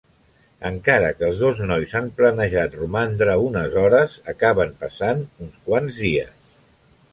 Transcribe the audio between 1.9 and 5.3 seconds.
han planejat romandre unes hores, acaben passant